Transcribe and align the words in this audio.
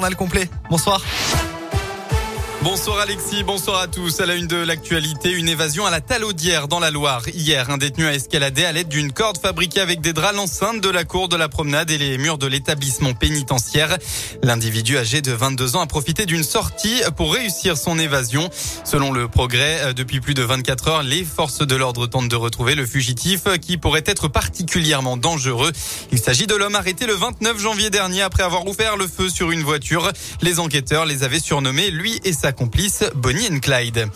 journal 0.00 0.16
complet. 0.16 0.48
Bonsoir. 0.70 1.00
Bonsoir 2.62 2.98
Alexis, 2.98 3.42
bonsoir 3.42 3.80
à 3.80 3.86
tous. 3.86 4.20
À 4.20 4.26
la 4.26 4.34
une 4.34 4.46
de 4.46 4.56
l'actualité, 4.56 5.32
une 5.32 5.48
évasion 5.48 5.86
à 5.86 5.90
la 5.90 6.02
Talaudière 6.02 6.68
dans 6.68 6.78
la 6.78 6.90
Loire. 6.90 7.22
Hier, 7.32 7.70
un 7.70 7.78
détenu 7.78 8.04
a 8.04 8.12
escaladé 8.12 8.66
à 8.66 8.72
l'aide 8.72 8.88
d'une 8.88 9.12
corde 9.12 9.38
fabriquée 9.38 9.80
avec 9.80 10.02
des 10.02 10.12
draps 10.12 10.36
l'enceinte 10.36 10.82
de 10.82 10.90
la 10.90 11.04
cour 11.04 11.30
de 11.30 11.36
la 11.36 11.48
promenade 11.48 11.90
et 11.90 11.96
les 11.96 12.18
murs 12.18 12.36
de 12.36 12.46
l'établissement 12.46 13.14
pénitentiaire. 13.14 13.96
L'individu 14.42 14.98
âgé 14.98 15.22
de 15.22 15.32
22 15.32 15.76
ans 15.76 15.80
a 15.80 15.86
profité 15.86 16.26
d'une 16.26 16.42
sortie 16.42 17.00
pour 17.16 17.32
réussir 17.32 17.78
son 17.78 17.98
évasion. 17.98 18.50
Selon 18.84 19.10
le 19.10 19.26
progrès, 19.26 19.78
euh, 19.80 19.92
depuis 19.94 20.20
plus 20.20 20.34
de 20.34 20.42
24 20.42 20.88
heures, 20.88 21.02
les 21.02 21.24
forces 21.24 21.66
de 21.66 21.74
l'ordre 21.76 22.06
tentent 22.08 22.28
de 22.28 22.36
retrouver 22.36 22.74
le 22.74 22.84
fugitif 22.84 23.44
qui 23.62 23.78
pourrait 23.78 24.04
être 24.04 24.28
particulièrement 24.28 25.16
dangereux. 25.16 25.72
Il 26.12 26.18
s'agit 26.18 26.46
de 26.46 26.56
l'homme 26.56 26.74
arrêté 26.74 27.06
le 27.06 27.14
29 27.14 27.58
janvier 27.58 27.88
dernier 27.88 28.20
après 28.20 28.42
avoir 28.42 28.66
ouvert 28.66 28.98
le 28.98 29.06
feu 29.06 29.30
sur 29.30 29.50
une 29.50 29.62
voiture. 29.62 30.12
Les 30.42 30.58
enquêteurs 30.60 31.06
les 31.06 31.22
avaient 31.22 31.40
surnommés 31.40 31.90
lui 31.90 32.20
et 32.24 32.34
sa 32.34 32.49
complice 32.52 33.04
Bonnie 33.14 33.48
and 33.50 33.60
Clyde. 33.60 34.08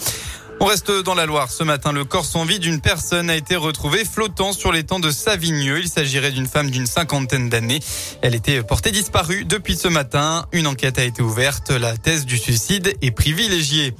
On 0.60 0.66
reste 0.66 0.90
dans 0.90 1.14
la 1.14 1.26
Loire. 1.26 1.50
Ce 1.50 1.64
matin, 1.64 1.92
le 1.92 2.04
corps 2.04 2.24
sans 2.24 2.44
vie 2.44 2.58
d'une 2.58 2.80
personne 2.80 3.28
a 3.28 3.36
été 3.36 3.56
retrouvé 3.56 4.04
flottant 4.04 4.52
sur 4.52 4.72
les 4.72 4.84
temps 4.84 5.00
de 5.00 5.10
Savigneux. 5.10 5.80
Il 5.80 5.88
s'agirait 5.88 6.30
d'une 6.30 6.46
femme 6.46 6.70
d'une 6.70 6.86
cinquantaine 6.86 7.48
d'années. 7.48 7.80
Elle 8.22 8.34
était 8.34 8.62
portée 8.62 8.92
disparue 8.92 9.44
depuis 9.44 9.76
ce 9.76 9.88
matin. 9.88 10.46
Une 10.52 10.66
enquête 10.66 10.98
a 10.98 11.04
été 11.04 11.22
ouverte. 11.22 11.70
La 11.70 11.96
thèse 11.96 12.24
du 12.24 12.38
suicide 12.38 12.94
est 13.02 13.10
privilégiée. 13.10 13.94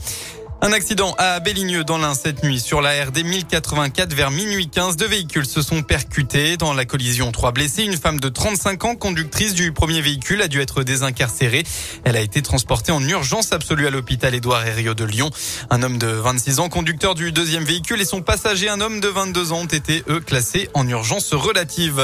Un 0.65 0.73
accident 0.73 1.15
à 1.19 1.41
Béligneux 1.41 1.85
dans 1.85 1.99
l'Ain 1.99 2.15
cette 2.15 2.43
nuit 2.43 2.59
sur 2.59 2.81
la 2.81 3.05
RD 3.05 3.23
1084 3.23 4.15
vers 4.15 4.31
minuit 4.31 4.69
15. 4.69 4.97
Deux 4.97 5.07
véhicules 5.07 5.45
se 5.45 5.61
sont 5.61 5.83
percutés. 5.83 6.57
Dans 6.57 6.73
la 6.73 6.87
collision, 6.87 7.33
trois 7.33 7.53
blessés. 7.53 7.85
Une 7.85 7.99
femme 7.99 8.19
de 8.19 8.31
35 8.31 8.85
ans, 8.87 8.95
conductrice 8.95 9.53
du 9.53 9.73
premier 9.73 10.01
véhicule, 10.01 10.41
a 10.41 10.49
dû 10.49 10.63
être 10.63 10.83
désincarcérée. 10.83 11.65
Elle 12.05 12.17
a 12.17 12.23
été 12.23 12.41
transportée 12.41 12.93
en 12.93 13.07
urgence 13.07 13.53
absolue 13.53 13.87
à 13.87 13.91
l'hôpital 13.91 14.35
Édouard 14.35 14.67
Herriot 14.67 14.95
de 14.95 15.05
Lyon. 15.05 15.29
Un 15.69 15.83
homme 15.83 15.99
de 15.99 16.07
26 16.07 16.61
ans, 16.61 16.71
conducteur 16.71 17.15
du 17.15 17.31
deuxième 17.31 17.65
véhicule 17.65 18.01
et 18.01 18.07
son 18.07 18.23
passager, 18.23 18.71
un 18.71 18.81
homme 18.81 19.01
de 19.01 19.09
22 19.09 19.53
ans, 19.53 19.61
ont 19.61 19.67
été, 19.67 20.03
eux, 20.09 20.21
classés 20.21 20.71
en 20.73 20.89
urgence 20.89 21.35
relative. 21.35 22.01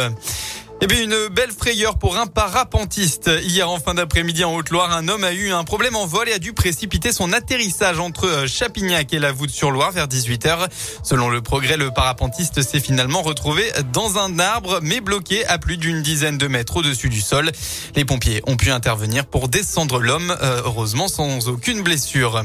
Eh 0.83 0.87
bien, 0.87 1.03
une 1.03 1.29
belle 1.29 1.51
frayeur 1.51 1.99
pour 1.99 2.17
un 2.17 2.27
parapentiste. 2.27 3.31
Hier, 3.43 3.69
en 3.69 3.79
fin 3.79 3.93
d'après-midi, 3.93 4.45
en 4.45 4.55
Haute-Loire, 4.55 4.91
un 4.93 5.09
homme 5.09 5.25
a 5.25 5.33
eu 5.35 5.51
un 5.51 5.63
problème 5.63 5.95
en 5.95 6.07
vol 6.07 6.27
et 6.31 6.33
a 6.33 6.39
dû 6.39 6.55
précipiter 6.55 7.13
son 7.13 7.35
atterrissage 7.35 8.01
entre 8.01 8.27
euh, 8.27 8.47
Chapignac 8.47 9.13
et 9.13 9.19
la 9.19 9.31
Voûte-sur-Loire 9.31 9.93
vers 9.93 10.07
18h. 10.07 10.69
Selon 11.03 11.29
le 11.29 11.43
progrès, 11.43 11.77
le 11.77 11.91
parapentiste 11.91 12.63
s'est 12.63 12.81
finalement 12.81 13.21
retrouvé 13.21 13.71
dans 13.93 14.17
un 14.17 14.39
arbre, 14.39 14.81
mais 14.83 15.03
bloqué 15.03 15.45
à 15.45 15.59
plus 15.59 15.77
d'une 15.77 16.01
dizaine 16.01 16.39
de 16.39 16.47
mètres 16.47 16.79
au-dessus 16.79 17.11
du 17.11 17.21
sol. 17.21 17.53
Les 17.95 18.07
pompiers 18.07 18.41
ont 18.47 18.57
pu 18.57 18.71
intervenir 18.71 19.27
pour 19.27 19.49
descendre 19.49 20.01
l'homme, 20.01 20.35
euh, 20.41 20.63
heureusement 20.65 21.09
sans 21.09 21.49
aucune 21.49 21.83
blessure. 21.83 22.43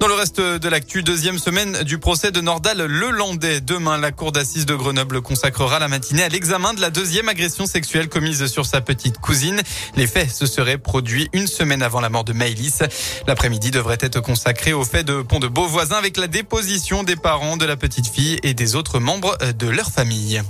Dans 0.00 0.08
le 0.08 0.14
reste 0.14 0.40
de 0.40 0.68
l'actu, 0.68 1.02
deuxième 1.02 1.38
semaine 1.38 1.82
du 1.84 1.98
procès 1.98 2.30
de 2.30 2.40
Nordal 2.40 2.78
Lelandais. 2.78 3.60
Demain, 3.60 3.96
la 3.96 4.12
cour 4.12 4.32
d'assises 4.32 4.66
de 4.66 4.74
Grenoble 4.74 5.22
consacrera 5.22 5.78
la 5.78 5.88
matinée 5.88 6.22
à 6.22 6.28
l'examen 6.28 6.74
de 6.74 6.80
la 6.80 6.90
deuxième 6.90 7.28
agression 7.28 7.64
sexuelle 7.66 8.08
commise 8.08 8.46
sur 8.46 8.66
sa 8.66 8.80
petite 8.80 9.18
cousine. 9.18 9.62
Les 9.96 10.06
faits 10.06 10.30
se 10.30 10.46
seraient 10.46 10.78
produits 10.78 11.28
une 11.32 11.46
semaine 11.46 11.82
avant 11.82 12.00
la 12.00 12.10
mort 12.10 12.24
de 12.24 12.32
Maëlys. 12.32 12.82
L'après-midi 13.26 13.70
devrait 13.70 13.98
être 14.00 14.20
consacré 14.20 14.72
au 14.72 14.84
fait 14.84 15.04
de 15.04 15.22
Pont 15.22 15.38
de 15.38 15.48
Beauvoisin 15.48 15.96
avec 15.96 16.16
la 16.16 16.26
déposition 16.26 17.02
des 17.02 17.16
parents 17.16 17.56
de 17.56 17.64
la 17.64 17.76
petite 17.76 18.08
fille 18.08 18.38
et 18.42 18.52
des 18.52 18.76
autres 18.76 18.98
membres 18.98 19.36
de 19.58 19.68
leur 19.68 19.90
famille. 19.90 20.42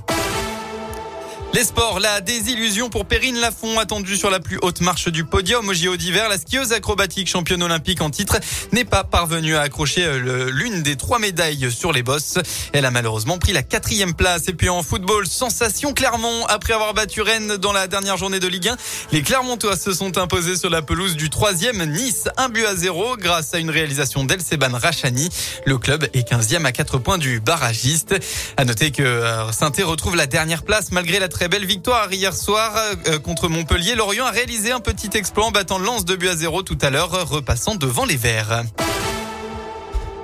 Les 1.55 1.63
sports, 1.63 2.01
la 2.01 2.21
désillusion 2.21 2.91
pour 2.91 3.07
Perrine 3.07 3.39
Lafont, 3.39 3.79
attendue 3.79 4.17
sur 4.17 4.29
la 4.29 4.41
plus 4.41 4.59
haute 4.63 4.81
marche 4.81 5.07
du 5.07 5.23
podium 5.25 5.69
au 5.69 5.73
JO 5.73 5.97
d'hiver. 5.97 6.29
La 6.29 6.37
skieuse 6.37 6.73
acrobatique 6.73 7.29
championne 7.29 7.63
olympique 7.63 8.01
en 8.01 8.11
titre 8.11 8.41
n'est 8.73 8.85
pas 8.85 9.05
parvenue 9.05 9.55
à 9.55 9.61
accrocher 9.61 10.05
euh, 10.05 10.51
l'une 10.51 10.83
des 10.83 10.97
trois 10.97 11.21
médailles 11.21 11.71
sur 11.71 11.93
les 11.93 12.03
bosses. 12.03 12.39
Elle 12.73 12.85
a 12.85 12.91
malheureusement 12.91 13.39
pris 13.39 13.53
la 13.53 13.63
quatrième 13.63 14.15
place. 14.15 14.49
Et 14.49 14.53
puis 14.53 14.69
en 14.69 14.83
football, 14.83 15.29
sensation 15.29 15.95
Clermont. 15.95 16.45
Après 16.47 16.73
avoir 16.73 16.93
battu 16.93 17.23
Rennes 17.23 17.57
dans 17.57 17.73
la 17.73 17.87
dernière 17.87 18.17
journée 18.17 18.41
de 18.41 18.49
Ligue 18.49 18.71
1, 18.71 18.77
les 19.13 19.23
Clermontois 19.23 19.77
se 19.77 19.93
sont 19.93 20.19
imposés 20.19 20.57
sur 20.57 20.71
la 20.71 20.83
pelouse 20.83 21.15
du 21.15 21.31
troisième 21.31 21.85
Nice, 21.85 22.25
un 22.37 22.49
but 22.49 22.67
à 22.67 22.75
zéro 22.75 23.17
grâce 23.17 23.55
à 23.55 23.61
une 23.61 23.71
réalisation 23.71 24.25
d'Elseban 24.25 24.77
Rachani. 24.77 25.29
Le 25.67 25.79
club 25.79 26.09
est 26.15 26.29
15e 26.29 26.65
à 26.65 26.73
4 26.73 26.99
points 26.99 27.19
du 27.19 27.39
barragiste. 27.39 28.17
À 28.57 28.65
noter 28.65 28.91
que 28.91 29.05
euh, 29.05 29.53
saint 29.53 29.71
retrouve 29.85 30.17
la 30.17 30.27
dernière 30.27 30.65
place 30.65 30.91
malgré 30.91 31.21
la 31.21 31.29
très 31.29 31.44
belle 31.49 31.67
victoire 31.67 32.13
hier 32.13 32.35
soir 32.35 32.73
euh, 33.09 33.19
contre 33.19 33.49
Montpellier. 33.49 33.95
Lorient 33.95 34.27
a 34.27 34.31
réalisé 34.31 34.73
un 34.73 34.81
petit 34.81 35.11
exploit 35.15 35.47
en 35.47 35.51
battant 35.51 35.79
Lance 35.79 36.05
de 36.05 36.17
but 36.17 36.29
à 36.29 36.37
zéro 36.37 36.63
tout 36.63 36.79
à 36.81 36.91
l'heure, 36.91 37.29
repassant 37.29 37.75
devant 37.75 38.05
les 38.05 38.17
Verts. 38.17 38.65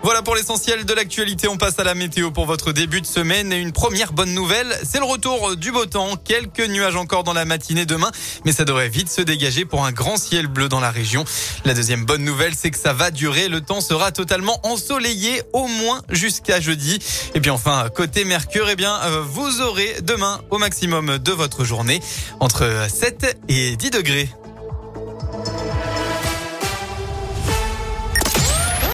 Voilà 0.02 0.22
pour 0.22 0.34
l'essentiel 0.34 0.86
de 0.86 0.94
l'actualité. 0.94 1.46
On 1.46 1.58
passe 1.58 1.78
à 1.78 1.84
la 1.84 1.94
météo 1.94 2.30
pour 2.30 2.46
votre 2.46 2.72
début 2.72 3.02
de 3.02 3.06
semaine. 3.06 3.52
Et 3.52 3.58
une 3.58 3.72
première 3.72 4.14
bonne 4.14 4.32
nouvelle, 4.32 4.74
c'est 4.82 4.98
le 4.98 5.04
retour 5.04 5.56
du 5.56 5.72
beau 5.72 5.84
temps. 5.84 6.16
Quelques 6.16 6.66
nuages 6.66 6.96
encore 6.96 7.22
dans 7.22 7.34
la 7.34 7.44
matinée 7.44 7.84
demain, 7.84 8.10
mais 8.46 8.52
ça 8.52 8.64
devrait 8.64 8.88
vite 8.88 9.10
se 9.10 9.20
dégager 9.20 9.66
pour 9.66 9.84
un 9.84 9.92
grand 9.92 10.16
ciel 10.16 10.46
bleu 10.46 10.70
dans 10.70 10.80
la 10.80 10.90
région. 10.90 11.24
La 11.66 11.74
deuxième 11.74 12.06
bonne 12.06 12.24
nouvelle, 12.24 12.54
c'est 12.56 12.70
que 12.70 12.78
ça 12.78 12.94
va 12.94 13.10
durer. 13.10 13.48
Le 13.48 13.60
temps 13.60 13.82
sera 13.82 14.10
totalement 14.10 14.58
ensoleillé 14.66 15.42
au 15.52 15.66
moins 15.66 16.00
jusqu'à 16.08 16.60
jeudi. 16.60 16.98
Et 17.34 17.40
puis 17.40 17.50
enfin, 17.50 17.88
côté 17.94 18.24
Mercure, 18.24 18.70
eh 18.70 18.76
bien, 18.76 18.98
euh, 19.02 19.20
vous 19.20 19.60
aurez 19.60 19.96
demain 20.00 20.40
au 20.48 20.56
maximum 20.56 21.18
de 21.18 21.32
votre 21.32 21.64
journée 21.64 22.00
entre 22.40 22.86
7 22.88 23.36
et 23.48 23.76
10 23.76 23.90
degrés. 23.90 24.30